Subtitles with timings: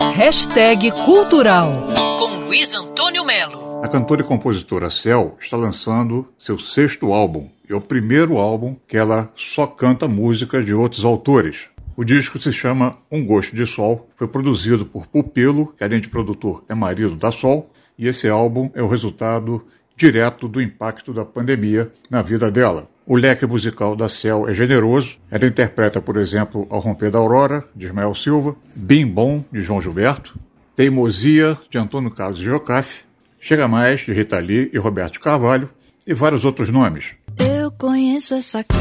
[0.00, 1.88] Hashtag Cultural
[2.20, 3.82] com Luiz Antônio Melo.
[3.82, 7.48] A cantora e compositora Cel está lançando seu sexto álbum.
[7.68, 11.64] É o primeiro álbum que ela só canta músicas de outros autores.
[11.96, 16.06] O disco se chama Um Gosto de Sol, foi produzido por Pupilo, que além de
[16.06, 17.68] produtor é marido da Sol,
[17.98, 22.88] e esse álbum é o resultado direto do impacto da pandemia na vida dela.
[23.10, 25.16] O leque musical da Cel é generoso.
[25.30, 29.80] Ela interpreta, por exemplo, Ao Romper da Aurora, de Ismael Silva, Bim Bom, de João
[29.80, 30.38] Gilberto,
[30.76, 33.04] Teimosia, de Antônio Carlos Jocafe,
[33.40, 35.70] Chega Mais, de Rita Lee e Roberto Carvalho,
[36.06, 37.06] e vários outros nomes.
[37.38, 38.78] Eu conheço essa cara,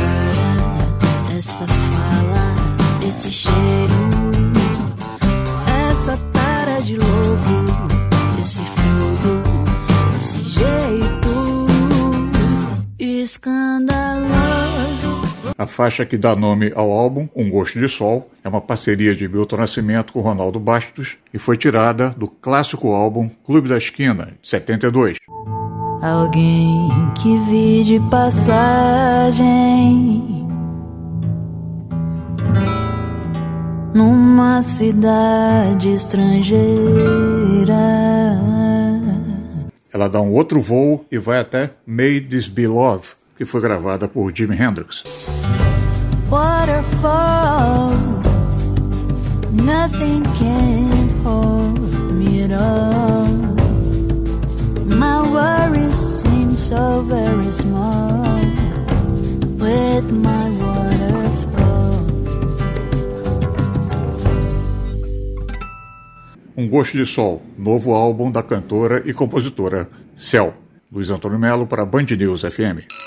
[1.37, 4.16] essa fala, esse cheiro,
[13.27, 14.31] escandaloso.
[15.57, 19.27] A faixa que dá nome ao álbum, Um Gosto de Sol, é uma parceria de
[19.27, 24.49] Milton Nascimento com Ronaldo Bastos e foi tirada do clássico álbum Clube da Esquina, de
[24.49, 25.17] 72.
[26.01, 26.89] Alguém
[27.21, 29.45] que vi de passagem
[33.93, 36.67] numa cidade estrangeira.
[39.91, 44.07] Ela dá um outro voo e vai até May This Be Love, que foi gravada
[44.07, 45.03] por Jimi Hendrix.
[46.29, 47.91] Waterfall,
[49.53, 51.79] nothing can hold
[52.13, 53.27] me at all.
[54.85, 58.23] My worries seem so very small
[59.57, 62.07] with my waterfall.
[66.57, 70.55] Um Gosto de Sol, novo álbum da cantora e compositora Cel.
[70.91, 73.06] Luiz Antônio Melo para Band News FM.